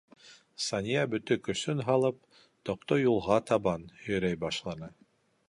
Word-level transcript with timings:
Сания 0.67 1.03
бөтә 1.11 1.37
көсөн 1.47 1.83
һалып 1.89 2.17
тоҡто 2.71 2.99
юлға 3.03 3.39
табан 3.53 3.87
һөйрәй 4.07 4.43
башланы. 4.47 4.93